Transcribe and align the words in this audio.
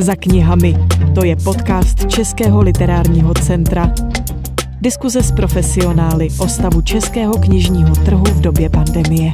Za 0.00 0.16
knihami. 0.16 0.76
To 1.14 1.24
je 1.24 1.36
podcast 1.36 2.06
Českého 2.08 2.62
literárního 2.62 3.34
centra. 3.34 3.94
Diskuze 4.80 5.22
s 5.22 5.32
profesionály 5.32 6.28
o 6.38 6.48
stavu 6.48 6.80
českého 6.80 7.34
knižního 7.34 7.94
trhu 7.94 8.24
v 8.24 8.40
době 8.40 8.70
pandemie. 8.70 9.32